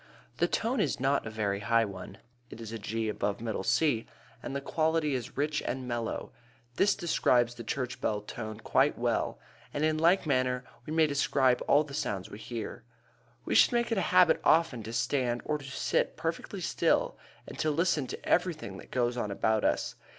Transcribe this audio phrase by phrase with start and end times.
[0.37, 2.17] The tone is not a very high one
[2.49, 4.07] (it is G above middle C)
[4.41, 6.31] and the quality is rich and mellow.
[6.77, 9.37] This describes the church bell tone quite well,
[9.71, 12.83] and in like manner we may describe all the sounds we hear.
[13.45, 17.15] We should make it a habit often to stand or to sit perfectly still
[17.45, 19.93] and to listen to everything that goes on about us.